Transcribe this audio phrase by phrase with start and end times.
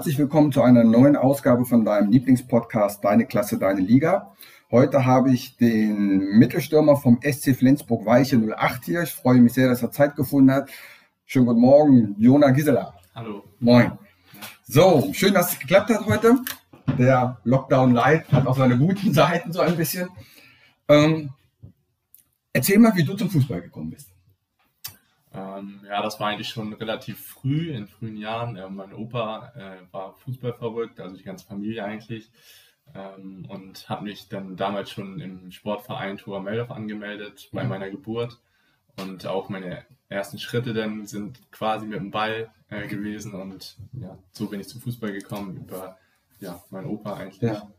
[0.00, 4.34] Herzlich willkommen zu einer neuen Ausgabe von deinem Lieblingspodcast Deine Klasse, Deine Liga.
[4.70, 9.02] Heute habe ich den Mittelstürmer vom SC Flensburg Weiche 08 hier.
[9.02, 10.70] Ich freue mich sehr, dass er Zeit gefunden hat.
[11.26, 12.94] Schönen guten Morgen, Jona Gisela.
[13.14, 13.44] Hallo.
[13.58, 13.92] Moin.
[14.66, 16.38] So, schön, dass es geklappt hat heute.
[16.98, 20.08] Der Lockdown Light hat auch seine guten Seiten so ein bisschen.
[20.88, 21.28] Ähm,
[22.54, 24.08] erzähl mal, wie du zum Fußball gekommen bist.
[25.60, 28.56] Ähm, ja, das war eigentlich schon relativ früh, in frühen Jahren.
[28.56, 32.30] Äh, mein Opa äh, war Fußball verrückt, also die ganze Familie eigentlich.
[32.94, 37.68] Ähm, und hat mich dann damals schon im Sportverein Tora Meldorf angemeldet bei mhm.
[37.68, 38.38] meiner Geburt.
[38.98, 43.34] Und auch meine ersten Schritte dann sind quasi mit dem Ball äh, gewesen.
[43.34, 45.96] Und ja, so bin ich zum Fußball gekommen, über
[46.40, 47.40] ja, meinen Opa eigentlich.
[47.40, 47.70] Ja.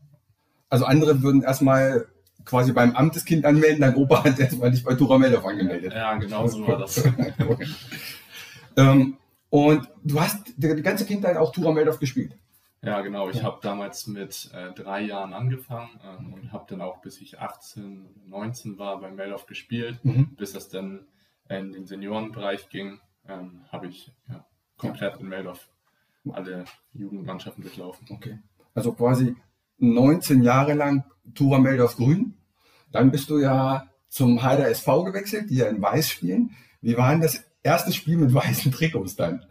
[0.70, 2.08] Also andere würden erstmal
[2.46, 5.94] quasi beim Amteskind anmelden, dein Opa hat erstmal dich bei Tura Meldorf angemeldet.
[5.94, 7.04] Ja, genau so war das.
[8.78, 9.18] ähm,
[9.50, 12.38] und du hast die, ganze Kindheit auch Tura Meldorf gespielt.
[12.84, 13.30] Ja, genau.
[13.30, 13.44] Ich ja.
[13.44, 18.08] habe damals mit äh, drei Jahren angefangen ähm, und habe dann auch bis ich 18,
[18.28, 20.04] 19 war bei Meldorf gespielt.
[20.04, 20.36] Mhm.
[20.36, 21.06] Bis das dann
[21.48, 24.46] in den Seniorenbereich ging, ähm, habe ich ja,
[24.78, 25.68] komplett in Meldorf
[26.32, 28.08] alle Jugendmannschaften durchlaufen.
[28.10, 28.40] Okay.
[28.74, 29.36] Also quasi
[29.82, 32.36] 19 Jahre lang Tura Meldorf Grün.
[32.92, 36.52] Dann bist du ja zum Heider SV gewechselt, die ja in Weiß spielen.
[36.82, 39.46] Wie war denn das erste Spiel mit weißen Trikots dann?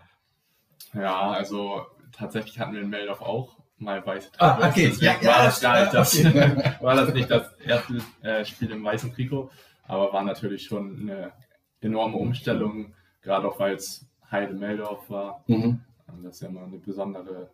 [0.93, 4.63] Ja, also tatsächlich hatten wir in Meldorf auch mal weiße Trikots.
[4.63, 4.93] Ah, okay.
[5.01, 6.75] Ja, ja, war, das nicht das, okay.
[6.81, 9.51] war das nicht das erste äh, Spiel im weißen Trikot,
[9.87, 11.33] aber war natürlich schon eine
[11.81, 15.43] enorme Umstellung, gerade auch weil es Heide Meldorf war.
[15.47, 15.81] Mhm.
[16.23, 17.51] Das ist ja immer eine besondere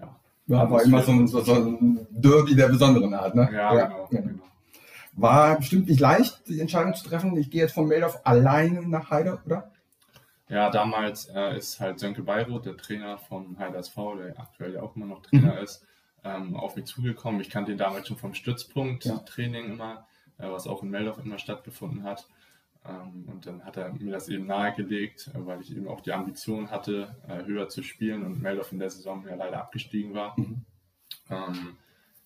[0.00, 0.16] ja,
[0.46, 3.34] ja, war immer so ein, so, so ein, Derby der besonderen Art.
[3.34, 3.48] Ne?
[3.52, 4.42] Ja, ja genau, genau,
[5.14, 7.36] War bestimmt nicht leicht, die Entscheidung zu treffen.
[7.36, 9.70] Ich gehe jetzt von Meldorf alleine nach Heide, oder?
[10.48, 14.82] Ja, damals äh, ist halt Sönke Beiroth, der Trainer von Heide SV, der aktuell ja
[14.82, 15.62] auch immer noch Trainer mhm.
[15.62, 15.86] ist,
[16.22, 17.40] ähm, auf mich zugekommen.
[17.40, 20.06] Ich kannte ihn damals schon vom Stützpunkt-Training immer,
[20.38, 22.28] äh, was auch in Meldorf immer stattgefunden hat.
[22.86, 26.12] Ähm, und dann hat er mir das eben nahegelegt, äh, weil ich eben auch die
[26.12, 30.38] Ambition hatte, äh, höher zu spielen und Meldorf in der Saison ja leider abgestiegen war.
[30.38, 30.64] Mhm.
[31.30, 31.76] Ähm,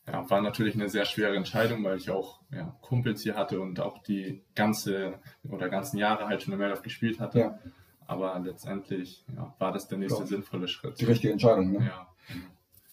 [0.06, 3.78] ja, war natürlich eine sehr schwere Entscheidung, weil ich auch ja, Kumpels hier hatte und
[3.78, 7.38] auch die ganze oder ganzen Jahre halt schon in Meldorf gespielt hatte.
[7.38, 7.58] Ja.
[8.06, 10.98] Aber letztendlich ja, war das der nächste sinnvolle Schritt.
[10.98, 11.86] Die richtige Entscheidung, ne?
[11.86, 12.08] Ja.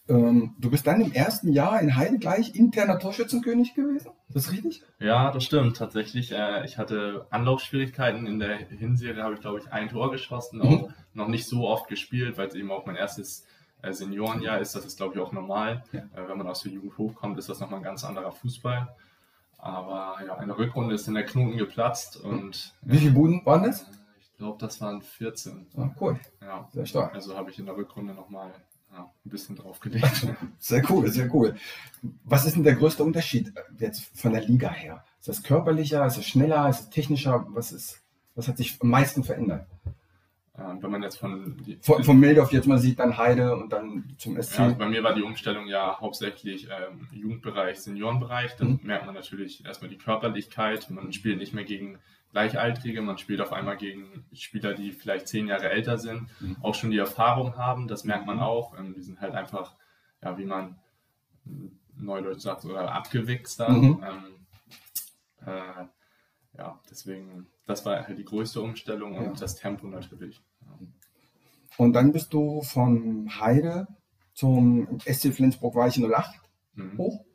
[0.07, 4.11] Ähm, du bist dann im ersten Jahr in Heide gleich interner Torschützenkönig gewesen?
[4.27, 4.83] Ist das richtig?
[4.99, 6.31] Ja, das stimmt tatsächlich.
[6.31, 8.27] Äh, ich hatte Anlaufschwierigkeiten.
[8.27, 10.65] In der Hinserie habe ich, glaube ich, ein Tor geschossen, mhm.
[10.65, 13.45] auch noch nicht so oft gespielt, weil es eben auch mein erstes
[13.81, 14.75] äh, Seniorenjahr ist.
[14.75, 15.83] Das ist, glaube ich, auch normal.
[15.91, 15.99] Ja.
[15.99, 18.87] Äh, wenn man aus der Jugend hochkommt, ist das nochmal ein ganz anderer Fußball.
[19.57, 22.17] Aber ja, in der Rückrunde ist in der Knoten geplatzt.
[22.17, 23.89] und Wie viele Buden waren das?
[24.19, 25.65] Ich glaube, das waren 14.
[25.75, 26.19] Ah, cool.
[26.41, 26.69] Ja.
[26.71, 27.15] Sehr stark.
[27.15, 28.53] Also habe ich in der Rückrunde nochmal
[28.95, 30.27] ja, ein bisschen draufgelegt.
[30.59, 31.55] sehr cool, sehr cool.
[32.23, 35.03] Was ist denn der größte Unterschied jetzt von der Liga her?
[35.19, 37.45] Ist das körperlicher, ist es schneller, ist es technischer?
[37.49, 38.01] Was, ist,
[38.35, 39.67] was hat sich am meisten verändert?
[40.57, 43.73] Ähm, wenn man jetzt von, die, von, von Mildorf jetzt mal sieht, dann Heide und
[43.73, 44.57] dann zum SC.
[44.57, 48.55] Ja, also bei mir war die Umstellung ja hauptsächlich ähm, Jugendbereich, Seniorenbereich.
[48.55, 48.79] Dann mhm.
[48.83, 50.89] merkt man natürlich erstmal die Körperlichkeit.
[50.89, 51.99] Man spielt nicht mehr gegen
[52.35, 56.57] Gleichaltrige, man spielt auf einmal gegen Spieler, die vielleicht zehn Jahre älter sind, mhm.
[56.61, 58.43] auch schon die Erfahrung haben, das merkt man mhm.
[58.43, 58.77] auch.
[58.77, 59.75] Ähm, die sind halt einfach,
[60.21, 60.77] ja, wie man
[61.97, 64.03] neudeutsch sagt, oder abgewichst Mhm.
[64.03, 64.35] Ähm,
[65.45, 65.85] äh,
[66.57, 69.33] ja, deswegen, das war halt die größte Umstellung und ja.
[69.33, 70.41] das Tempo natürlich.
[70.61, 70.79] Ja.
[71.77, 73.87] Und dann bist du von Heide
[74.33, 76.39] zum SC Flensburg-Weichen 08
[76.75, 76.97] mhm.
[76.97, 77.25] hoch?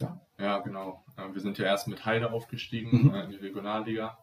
[0.00, 0.20] Ja.
[0.38, 1.04] ja, genau.
[1.16, 3.14] Äh, wir sind ja erst mit Heide aufgestiegen mhm.
[3.14, 4.18] Äh, in die Regionalliga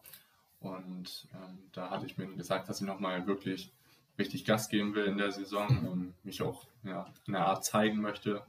[0.62, 3.72] und ähm, da hatte ich mir gesagt, dass ich nochmal wirklich
[4.18, 8.00] richtig Gas geben will in der Saison und mich auch ja, in der Art zeigen
[8.00, 8.42] möchte.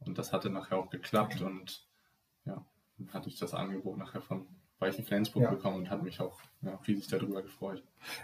[0.00, 1.86] Und das hatte nachher auch geklappt und
[2.44, 2.64] ja,
[2.96, 4.46] dann hatte ich das Angebot nachher von
[4.80, 5.50] Weichen Flensburg ja.
[5.50, 7.82] bekommen und hat mich auch ja, riesig darüber gefreut.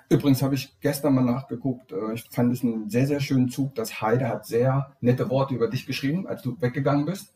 [0.08, 3.74] Übrigens habe ich gestern mal nachgeguckt, äh, ich fand es einen sehr, sehr schönen Zug.
[3.74, 7.32] Das Heide hat sehr nette Worte über dich geschrieben, als du weggegangen bist.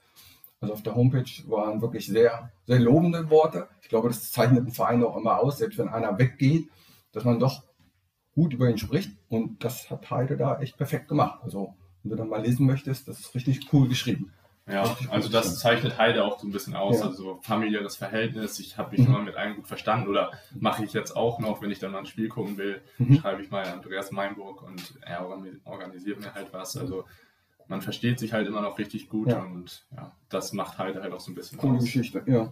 [0.60, 3.68] Also auf der Homepage waren wirklich sehr, sehr lobende Worte.
[3.80, 6.68] Ich glaube, das zeichnet einen Verein auch immer aus, selbst wenn einer weggeht,
[7.12, 7.62] dass man doch
[8.34, 9.12] gut über ihn spricht.
[9.28, 11.40] Und das hat Heide da echt perfekt gemacht.
[11.42, 14.32] Also, wenn du dann mal lesen möchtest, das ist richtig cool geschrieben.
[14.70, 17.06] Ja, also das zeichnet Heide auch so ein bisschen aus, ja.
[17.06, 18.58] also familiäres Verhältnis.
[18.60, 19.14] Ich habe mich mhm.
[19.14, 22.00] immer mit allen gut verstanden oder mache ich jetzt auch noch, wenn ich dann mal
[22.00, 23.18] ein Spiel gucken will, mhm.
[23.18, 25.26] schreibe ich mal Andreas Meinburg und er
[25.64, 26.76] organisiert mir halt was.
[26.76, 27.04] Also
[27.68, 29.42] man versteht sich halt immer noch richtig gut ja.
[29.42, 31.84] und ja, das macht Heide halt auch so ein bisschen Coole aus.
[31.84, 32.44] Geschichte, ja.
[32.44, 32.50] ja.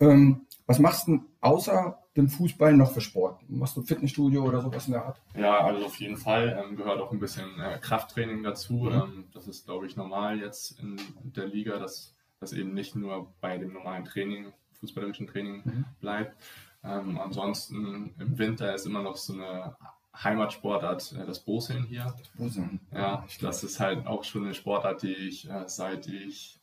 [0.00, 3.40] Ähm, was machst du außer dem Fußball noch für Sport?
[3.48, 5.20] Machst du Fitnessstudio oder sowas in der Art?
[5.36, 8.74] Ja, also auf jeden Fall ähm, gehört auch ein bisschen äh, Krafttraining dazu.
[8.74, 8.92] Mhm.
[8.92, 13.32] Ähm, das ist, glaube ich, normal jetzt in der Liga, dass das eben nicht nur
[13.40, 15.84] bei dem normalen Training, fußballerischen Training mhm.
[16.00, 16.36] bleibt.
[16.84, 19.76] Ähm, ansonsten im Winter ist immer noch so eine
[20.22, 22.14] Heimatsportart, äh, das Boseln hier.
[22.18, 22.80] Das Boseln.
[22.92, 26.58] Ja, das ist halt auch schon eine Sportart, die ich äh, seit ich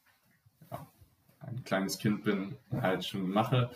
[0.72, 0.86] ja,
[1.40, 3.69] ein kleines Kind bin, halt schon mache.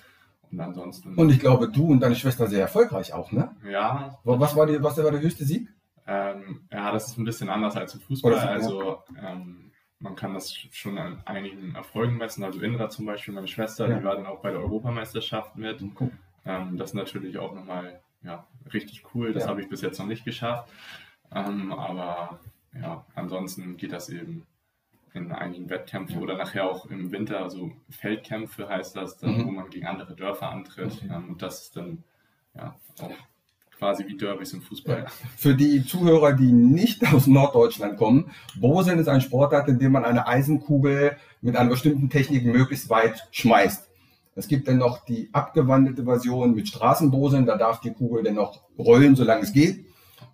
[0.51, 1.15] Und ansonsten.
[1.15, 3.55] Und ich glaube, du und deine Schwester sehr erfolgreich auch, ne?
[3.63, 4.17] Ja.
[4.23, 5.69] Was war, die, was war der höchste Sieg?
[6.07, 8.33] Ähm, ja, das ist ein bisschen anders als im Fußball.
[8.33, 12.43] Oder, also ähm, man kann das schon an einigen Erfolgen messen.
[12.43, 13.99] Also Indra zum Beispiel, meine Schwester, ja.
[13.99, 15.83] die war dann auch bei der Europameisterschaft mit.
[15.99, 16.11] Cool.
[16.45, 19.33] Ähm, das ist natürlich auch nochmal ja, richtig cool.
[19.33, 19.49] Das ja.
[19.49, 20.69] habe ich bis jetzt noch nicht geschafft.
[21.33, 22.39] Ähm, aber
[22.73, 24.45] ja, ansonsten geht das eben
[25.13, 29.45] in einigen Wettkämpfen oder nachher auch im Winter, also Feldkämpfe heißt das, dann, mhm.
[29.45, 30.93] wo man gegen andere Dörfer antritt.
[31.03, 31.09] Okay.
[31.11, 32.03] Ähm, und das ist dann
[32.55, 33.11] ja auch
[33.77, 35.05] quasi wie Derbys im Fußball.
[35.37, 40.05] Für die Zuhörer, die nicht aus Norddeutschland kommen, Boseln ist ein Sportart, in dem man
[40.05, 43.88] eine Eisenkugel mit einer bestimmten Technik möglichst weit schmeißt.
[44.39, 48.61] Es gibt dann noch die abgewandelte Version mit Straßenboseln, da darf die Kugel dann noch
[48.77, 49.85] rollen, solange es geht.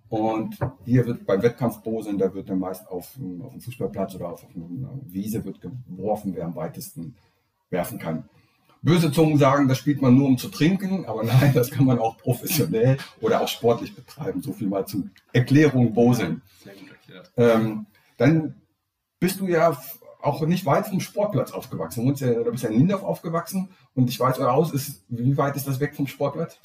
[0.09, 4.45] Und hier wird beim Wettkampfboseln, da wird dann meist auf, auf dem Fußballplatz oder auf,
[4.55, 7.15] einer Wiese wird geworfen, wer am weitesten
[7.71, 8.29] werfen kann.
[8.83, 11.97] Böse Zungen sagen, das spielt man nur um zu trinken, aber nein, das kann man
[11.97, 14.43] auch professionell oder auch sportlich betreiben.
[14.43, 16.43] So viel mal zur Erklärung Boseln.
[16.63, 17.31] Sehr gut erklärt.
[17.37, 17.87] Ähm,
[18.17, 18.61] dann
[19.19, 19.75] bist du ja
[20.25, 22.05] auch nicht weit vom Sportplatz aufgewachsen.
[22.05, 25.37] Du, ja, du bist ja in Lindorf aufgewachsen und ich weiß, euer Haus ist, wie
[25.37, 26.59] weit ist das weg vom Sportplatz?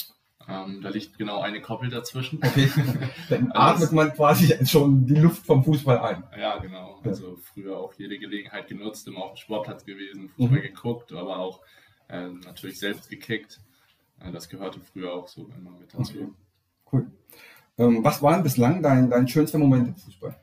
[0.48, 2.40] Ähm, da liegt genau eine Koppel dazwischen.
[2.42, 2.70] Okay.
[3.28, 6.24] Dann also atmet man quasi schon die Luft vom Fußball ein.
[6.38, 6.98] Ja, genau.
[7.04, 10.62] Also früher auch jede Gelegenheit genutzt, immer auf dem Sportplatz gewesen, Fußball mhm.
[10.62, 11.60] geguckt, aber auch
[12.08, 13.60] äh, natürlich selbst gekickt.
[14.18, 16.12] Äh, das gehörte früher auch so immer mit dazu.
[16.12, 16.28] Okay.
[16.92, 17.06] Cool.
[17.78, 20.34] Ähm, was war denn bislang dein, dein schönster Moment im Fußball?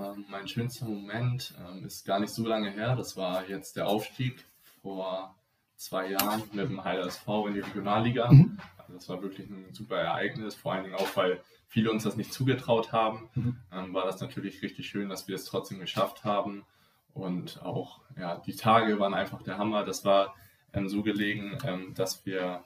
[0.00, 2.96] Ähm, mein schönster Moment ähm, ist gar nicht so lange her.
[2.96, 4.44] Das war jetzt der Aufstieg
[4.82, 5.34] vor
[5.76, 8.30] zwei Jahren mit dem Heiler SV in die Regionalliga.
[8.30, 8.58] Mhm.
[8.78, 12.16] Also das war wirklich ein super Ereignis, vor allen Dingen auch, weil viele uns das
[12.16, 13.28] nicht zugetraut haben.
[13.34, 13.56] Mhm.
[13.72, 16.64] Ähm, war das natürlich richtig schön, dass wir es trotzdem geschafft haben.
[17.12, 19.84] Und auch, ja, die Tage waren einfach der Hammer.
[19.84, 20.34] Das war
[20.72, 22.62] ähm, so gelegen, ähm, dass wir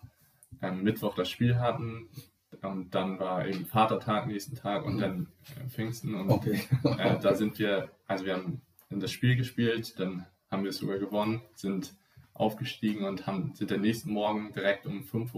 [0.61, 2.09] ähm, Mittwoch das Spiel hatten.
[2.63, 6.15] Und dann war eben Vatertag nächsten Tag und dann äh, Pfingsten.
[6.15, 6.61] Und okay.
[6.99, 8.61] äh, da sind wir, also wir haben
[8.91, 11.95] in das Spiel gespielt, dann haben wir es sogar gewonnen, sind
[12.35, 15.35] aufgestiegen und haben, sind den nächsten Morgen direkt um 5.40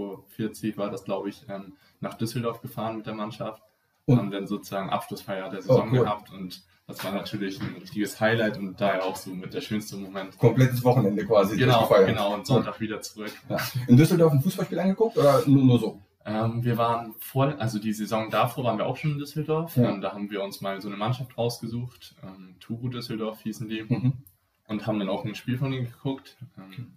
[0.73, 3.63] Uhr war das, glaube ich, ähm, nach Düsseldorf gefahren mit der Mannschaft.
[4.05, 5.99] Und haben dann sozusagen Abschlussfeier der Saison oh, cool.
[6.01, 9.97] gehabt und das war natürlich ein richtiges Highlight und daher auch so mit der schönste
[9.97, 10.37] Moment.
[10.37, 11.57] Komplettes Wochenende quasi.
[11.57, 13.33] Genau, genau und Sonntag wieder zurück.
[13.49, 13.59] Ja.
[13.87, 16.01] In Düsseldorf ein Fußballspiel angeguckt oder nur, nur so?
[16.25, 19.77] Ähm, wir waren vor, also die Saison davor waren wir auch schon in Düsseldorf.
[19.77, 19.97] Ja.
[19.99, 22.15] Da haben wir uns mal so eine Mannschaft rausgesucht.
[22.23, 23.83] Ähm, Turu Düsseldorf hießen die.
[23.83, 24.13] Mhm.
[24.69, 26.37] Und haben dann auch ein Spiel von ihnen geguckt.
[26.57, 26.93] Ähm,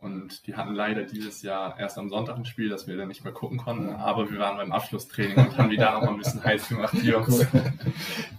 [0.00, 3.24] und die hatten leider dieses Jahr erst am Sonntag ein Spiel, das wir dann nicht
[3.24, 3.90] mehr gucken konnten.
[3.96, 6.94] Aber wir waren beim Abschlusstraining und haben die da noch mal ein bisschen heiß gemacht,
[6.94, 7.44] die Jungs.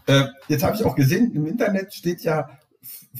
[0.05, 2.49] Äh, jetzt habe ich auch gesehen, im Internet steht ja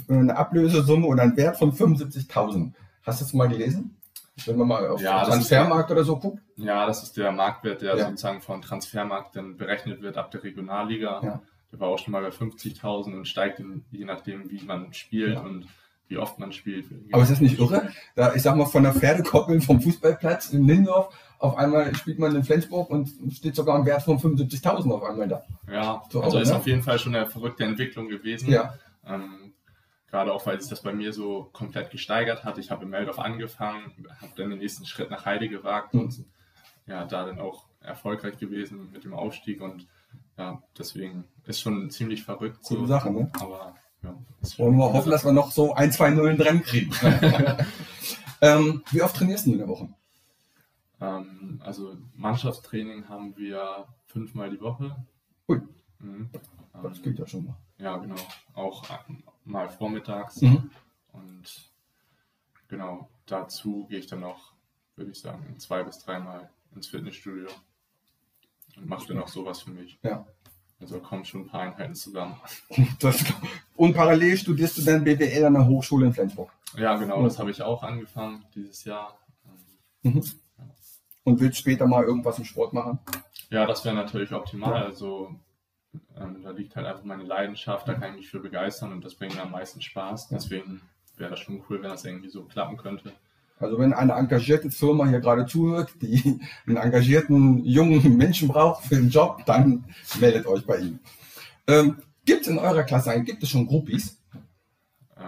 [0.07, 2.71] eine Ablösesumme oder ein Wert von 75.000.
[3.03, 3.98] Hast du das mal gelesen?
[4.47, 6.41] Wenn man mal auf ja, Transfermarkt der, oder so guckt?
[6.55, 8.05] Ja, das ist der Marktwert, der ja.
[8.05, 11.21] sozusagen von Transfermarkt dann berechnet wird ab der Regionalliga.
[11.23, 11.41] Ja.
[11.71, 15.39] Der war auch schon mal bei 50.000 und steigt in, je nachdem, wie man spielt.
[15.39, 15.67] Und
[16.09, 16.87] wie oft man spielt.
[17.11, 17.89] Aber ist das nicht irre?
[18.15, 22.35] Da, ich sag mal, von der Pferdekoppel vom Fußballplatz in Lindorf, auf einmal spielt man
[22.35, 25.43] in Flensburg und steht sogar ein Wert von 75.000 auf einmal da.
[25.71, 26.55] Ja, so also auch, ist ne?
[26.55, 28.49] auf jeden Fall schon eine verrückte Entwicklung gewesen.
[28.49, 28.73] Ja.
[29.07, 29.53] Ähm,
[30.09, 32.57] gerade auch, weil sich das bei mir so komplett gesteigert hat.
[32.57, 36.01] Ich habe in Meldorf angefangen, habe dann den nächsten Schritt nach Heide gewagt mhm.
[36.01, 36.25] und
[36.87, 39.87] ja, da dann auch erfolgreich gewesen mit dem Aufstieg und
[40.37, 42.63] ja, deswegen ist schon ziemlich verrückt.
[42.63, 42.85] Coole so.
[42.87, 43.29] Sache, ne?
[43.39, 44.15] Aber ja,
[44.57, 46.91] Wollen wir hoffen, dass wir noch so ein, zwei Nullen dran kriegen.
[48.41, 49.89] ähm, wie oft trainierst du in der Woche?
[51.01, 54.95] Ähm, also Mannschaftstraining haben wir fünfmal die Woche.
[55.49, 55.61] Ui.
[55.99, 56.29] Mhm.
[56.81, 57.57] Das ähm, geht ja schon mal.
[57.77, 58.15] Ja, genau.
[58.53, 58.89] Auch
[59.49, 60.41] mal vormittags.
[60.41, 60.69] Mhm.
[61.11, 61.71] Und
[62.67, 64.53] genau, dazu gehe ich dann noch,
[64.95, 67.49] würde ich sagen, zwei bis dreimal ins Fitnessstudio
[68.77, 69.99] und mache dann auch sowas für mich.
[70.03, 70.25] Ja.
[70.79, 72.39] Also kommen schon ein paar Einheiten zusammen.
[72.99, 73.23] Das,
[73.75, 76.51] und parallel studierst du dann BWL an der Hochschule in Flensburg?
[76.77, 79.17] Ja, genau, das habe ich auch angefangen dieses Jahr.
[80.03, 80.23] Mhm.
[81.23, 82.99] Und willst später mal irgendwas im Sport machen?
[83.49, 84.83] Ja, das wäre natürlich optimal.
[84.83, 85.35] Also
[86.17, 89.15] ähm, da liegt halt einfach meine Leidenschaft, da kann ich mich für begeistern und das
[89.15, 90.29] bringt mir am meisten Spaß.
[90.29, 90.81] Deswegen
[91.17, 93.13] wäre das schon cool, wenn das irgendwie so klappen könnte.
[93.59, 98.95] Also wenn eine engagierte Firma hier gerade zuhört, die einen engagierten jungen Menschen braucht für
[98.95, 99.83] den Job, dann
[100.19, 100.99] meldet euch bei ihm.
[101.67, 104.17] Ähm, gibt es in eurer Klasse eigentlich, gibt es schon Groupies?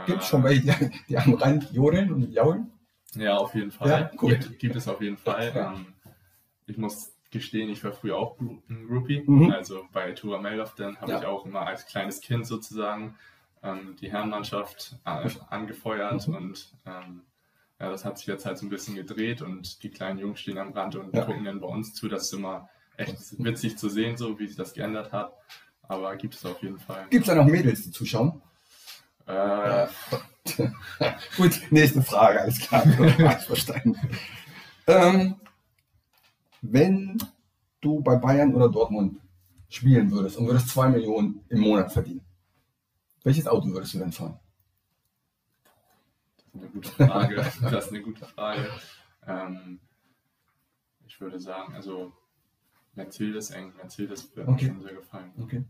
[0.06, 2.72] Gibt es schon welche, die, die am Rand jodeln und jaulen?
[3.16, 3.90] Ja, auf jeden Fall.
[3.90, 4.38] Ja, cool.
[4.38, 5.52] gibt, gibt, es auf jeden Fall.
[5.54, 5.88] Ähm,
[6.66, 9.24] ich muss gestehen, ich war früher auch ein Groupie.
[9.26, 9.52] Mhm.
[9.52, 11.20] Also bei Tura Meldoff, dann habe ja.
[11.20, 13.16] ich auch immer als kleines Kind sozusagen
[13.64, 16.36] ähm, die Herrenmannschaft äh, angefeuert mhm.
[16.36, 17.22] und ähm,
[17.80, 20.60] ja, das hat sich jetzt halt so ein bisschen gedreht und die kleinen Jungs stehen
[20.60, 21.26] am Rand und ja.
[21.26, 22.08] gucken dann bei uns zu.
[22.08, 25.34] Das ist immer echt witzig zu sehen, so wie sich das geändert hat.
[25.88, 27.08] Aber gibt es auf jeden Fall.
[27.10, 28.42] Gibt es da noch Mädels, die zuschauen?
[29.26, 29.88] Äh,
[31.38, 32.82] Gut, nächste Frage, alles klar.
[33.40, 33.98] verstanden.
[34.86, 35.36] Ähm,
[36.62, 37.18] wenn
[37.82, 39.20] du bei Bayern oder Dortmund
[39.70, 42.22] spielen würdest und würdest zwei Millionen im Monat verdienen,
[43.24, 44.40] welches Auto würdest du denn fahren?
[46.38, 47.36] Das ist eine gute Frage.
[47.62, 48.68] das ist eine gute Frage.
[49.26, 49.80] Ähm,
[51.06, 52.12] ich würde sagen, also
[52.96, 54.66] Mercedes eng, Mercedes würde okay.
[54.66, 55.32] mir schon sehr gefallen.
[55.40, 55.64] Okay.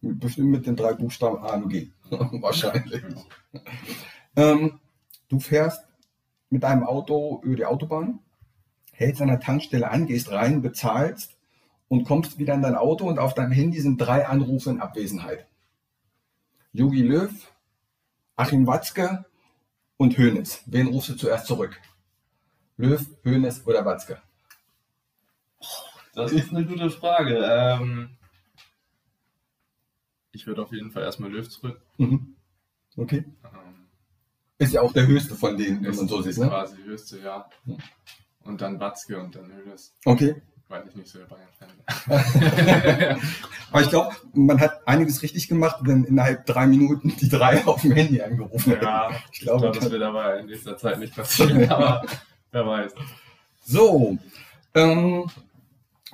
[0.00, 1.92] Bestimmt mit den drei Buchstaben A und G.
[2.10, 3.02] Wahrscheinlich.
[4.34, 4.80] Ähm,
[5.28, 5.86] du fährst
[6.50, 8.18] mit deinem Auto über die Autobahn,
[9.02, 11.36] hältst an der Tankstelle an, gehst rein, bezahlst
[11.88, 15.46] und kommst wieder in dein Auto und auf deinem Handy sind drei Anrufe in Abwesenheit.
[16.72, 17.30] Jogi Löw,
[18.36, 19.24] Achim Watzke
[19.98, 20.62] und Hönes.
[20.66, 21.78] Wen rufst du zuerst zurück?
[22.78, 24.22] Löw, Hönes oder Watzke?
[26.14, 27.38] Das ist eine gute Frage.
[27.44, 28.16] Ähm,
[30.32, 31.80] ich würde auf jeden Fall erstmal Löw zurück.
[31.98, 32.36] Mhm.
[32.96, 33.24] Okay.
[33.44, 33.86] Ähm,
[34.58, 36.38] ist ja auch der höchste von denen, wenn man so sieht.
[36.38, 36.48] Ne?
[36.48, 37.48] Quasi höchste, ja.
[38.44, 39.94] Und dann Watzke und dann Hönes.
[40.04, 40.42] Okay.
[40.68, 43.20] Weil ich nicht so der Bayern-Fan bin.
[43.70, 47.82] Aber ich glaube, man hat einiges richtig gemacht, wenn innerhalb drei Minuten die drei auf
[47.82, 48.84] dem Handy angerufen werden.
[48.84, 52.02] Ja, ich glaube, glaub, das wird aber in nächster Zeit nicht passieren, aber
[52.50, 52.94] wer weiß.
[53.64, 54.18] So,
[54.74, 55.30] ähm,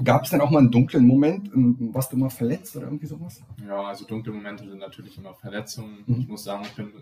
[0.03, 1.53] Gab es denn auch mal einen dunklen Moment?
[1.53, 3.43] Ähm, warst du mal verletzt oder irgendwie sowas?
[3.67, 6.05] Ja, also dunkle Momente sind natürlich immer Verletzungen.
[6.07, 6.21] Mhm.
[6.21, 6.93] Ich muss sagen, ich bin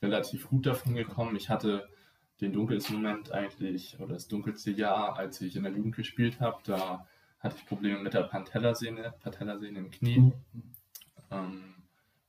[0.00, 1.34] relativ gut davon gekommen.
[1.34, 1.88] Ich hatte
[2.40, 6.58] den dunkelsten Moment eigentlich, oder das dunkelste Jahr, als ich in der Jugend gespielt habe.
[6.64, 7.06] Da
[7.40, 10.18] hatte ich Probleme mit der Patellasehne im Knie.
[10.18, 10.32] Mhm.
[11.30, 11.74] Ähm,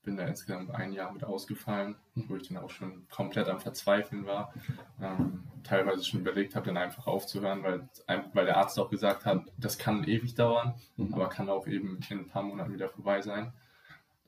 [0.04, 4.26] bin da insgesamt ein Jahr mit ausgefallen, wo ich dann auch schon komplett am Verzweifeln
[4.26, 4.54] war.
[5.02, 7.90] Ähm, teilweise schon überlegt habe, dann einfach aufzuhören, weil,
[8.34, 11.14] weil der Arzt auch gesagt hat, das kann ewig dauern, mhm.
[11.14, 13.52] aber kann auch eben in ein paar Monaten wieder vorbei sein.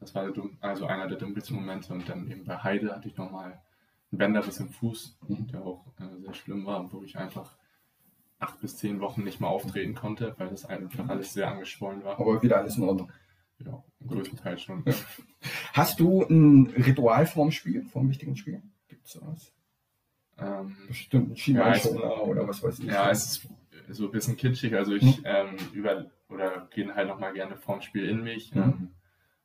[0.02, 1.94] Das war also einer der dunkelsten Momente.
[1.94, 3.62] Und dann eben bei Heide hatte ich nochmal
[4.12, 5.48] einen Bänderriss im Fuß, mhm.
[5.48, 7.58] der auch äh, sehr schlimm war, wo ich einfach
[8.40, 12.20] acht bis zehn Wochen nicht mehr auftreten konnte, weil das einfach alles sehr angeschwollen war.
[12.20, 13.12] Aber wieder alles in Ordnung.
[13.60, 14.86] Ja, im größten Teil schon.
[15.74, 18.62] Hast du ein Ritual vorm Spiel, vorm wichtigen Spiel?
[18.88, 19.52] Gibt es sowas?
[20.38, 22.86] Ähm, Bestimmt ein Schienbeinschoner ja, oder was weiß ich.
[22.86, 23.50] Ja, es ist
[23.90, 24.76] so ein bisschen kitschig.
[24.76, 25.24] Also ich hm?
[25.26, 28.62] ähm, über oder gehe halt nochmal gerne vorm Spiel in mich, hm.
[28.62, 28.92] ähm,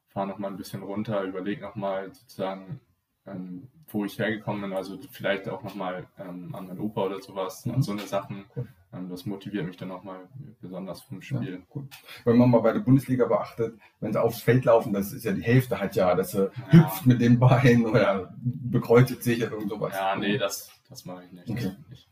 [0.08, 2.80] fahre nochmal ein bisschen runter, überlege nochmal sozusagen,
[3.26, 7.64] ähm, wo ich hergekommen bin, also vielleicht auch nochmal ähm, an meinen Opa oder sowas,
[7.64, 7.74] mhm.
[7.74, 8.44] an so eine Sachen.
[8.92, 10.28] Ähm, das motiviert mich dann nochmal
[10.60, 11.54] besonders vom Spiel.
[11.54, 11.88] Ja, cool.
[12.24, 15.32] Wenn man mal bei der Bundesliga beachtet, wenn sie aufs Feld laufen, das ist ja
[15.32, 16.72] die Hälfte hat ja, dass sie ja.
[16.72, 19.94] hüpft mit den Beinen oder bekreuzigt sich oder irgend sowas.
[19.94, 21.50] Ja, nee, das, das mache ich nicht.
[21.50, 21.72] Okay.
[21.88, 22.08] nicht.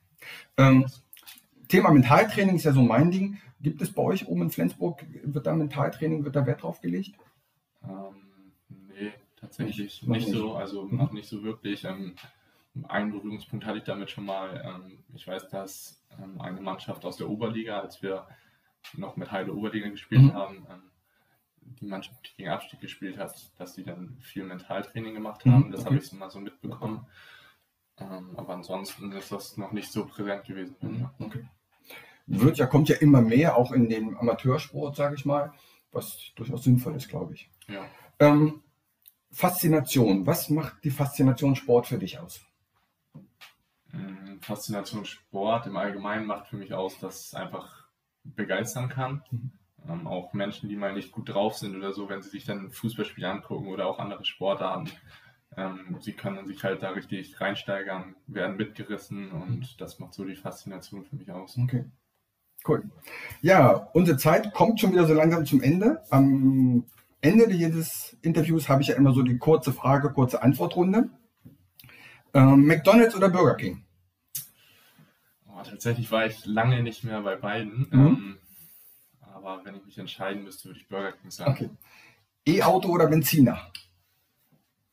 [0.57, 0.87] Ähm,
[1.69, 3.38] Thema Mentaltraining ist ja so mein Ding.
[3.61, 7.14] Gibt es bei euch oben in Flensburg, wird da Mentaltraining, wird da Wert drauf gelegt?
[7.85, 8.22] Ähm,
[9.42, 10.96] tatsächlich nicht, nicht so, also mhm.
[10.96, 11.84] noch nicht so wirklich.
[11.84, 12.14] Ähm,
[12.88, 14.62] einen Berührungspunkt hatte ich damit schon mal.
[14.64, 18.26] Ähm, ich weiß, dass ähm, eine Mannschaft aus der Oberliga, als wir
[18.94, 20.34] noch mit Heide Oberliga gespielt mhm.
[20.34, 20.82] haben, ähm,
[21.80, 25.66] die Mannschaft, die gegen Abstieg gespielt hat, dass sie dann viel Mentaltraining gemacht haben.
[25.66, 27.06] Mhm, das habe ich so mal so mitbekommen.
[27.99, 30.76] Ähm, aber ansonsten ist das noch nicht so präsent gewesen.
[30.80, 31.44] Mhm, okay.
[32.26, 35.52] Wird ja, kommt ja immer mehr, auch in den Amateursport, sage ich mal,
[35.90, 37.50] was durchaus sinnvoll ist, glaube ich.
[37.68, 37.84] Ja.
[39.33, 40.27] Ähm, Faszination.
[40.27, 42.41] Was macht die Faszination Sport für dich aus?
[43.93, 47.87] Mm, Faszination Sport im Allgemeinen macht für mich aus, dass es einfach
[48.25, 49.23] begeistern kann.
[49.31, 49.51] Mhm.
[49.89, 52.71] Ähm, auch Menschen, die mal nicht gut drauf sind oder so, wenn sie sich dann
[52.71, 54.91] Fußballspiele angucken oder auch andere Sportarten,
[55.57, 60.37] ähm, sie können sich halt da richtig reinsteigern, werden mitgerissen und das macht so die
[60.37, 61.59] Faszination für mich aus.
[61.59, 61.85] Okay.
[62.67, 62.85] Cool.
[63.41, 66.01] Ja, unsere Zeit kommt schon wieder so langsam zum Ende.
[66.11, 66.85] Am
[67.23, 71.09] Ende jedes Interviews habe ich ja immer so die kurze Frage, kurze Antwortrunde.
[72.35, 73.85] Ähm, McDonald's oder Burger King?
[75.47, 77.87] Oh, tatsächlich war ich lange nicht mehr bei beiden.
[77.91, 78.07] Mhm.
[78.07, 78.38] Ähm,
[79.21, 81.52] aber wenn ich mich entscheiden müsste, würde ich Burger King sagen.
[81.52, 81.71] Okay.
[82.45, 83.71] E-Auto oder Benziner?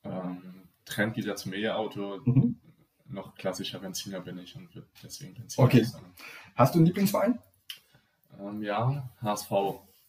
[0.03, 2.21] Ähm, Trend wieder zum E-Auto.
[2.25, 2.59] Mhm.
[3.07, 4.69] noch klassischer Benziner bin ich und
[5.01, 5.65] deswegen Benziner.
[5.65, 5.87] Okay.
[6.55, 7.39] Hast du einen Lieblingsverein?
[8.39, 9.51] Ähm, ja, HSV.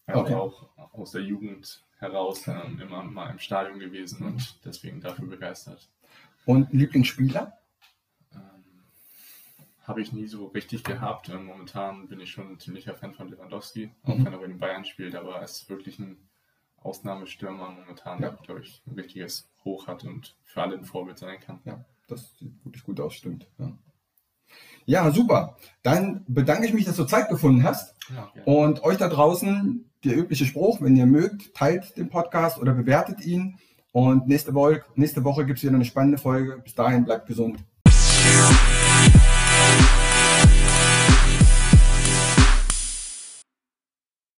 [0.07, 0.35] Also okay.
[0.35, 5.88] auch aus der Jugend heraus ähm, immer mal im Stadion gewesen und deswegen dafür begeistert.
[6.47, 7.59] Und Lieblingsspieler?
[8.33, 8.40] Ähm,
[9.85, 11.28] Habe ich nie so richtig gehabt.
[11.28, 14.25] Ähm, momentan bin ich schon ein ziemlicher Fan von Lewandowski, auch mhm.
[14.25, 16.16] wenn er bei den Bayern spielt, aber er ist wirklich ein
[16.83, 18.30] Ausnahmestürmer momentan, ja.
[18.30, 21.61] der, glaube ich, ein richtiges Hoch hat und für alle ein Vorbild sein kann.
[21.66, 23.47] Ja, das sieht wirklich gut aus, stimmt.
[23.59, 23.73] Ja.
[24.87, 25.57] Ja, super.
[25.83, 27.95] Dann bedanke ich mich, dass du Zeit gefunden hast.
[28.12, 32.73] Ja, und euch da draußen der übliche Spruch, wenn ihr mögt, teilt den Podcast oder
[32.73, 33.59] bewertet ihn.
[33.92, 36.61] Und nächste Woche, nächste Woche gibt es wieder eine spannende Folge.
[36.62, 37.59] Bis dahin bleibt gesund.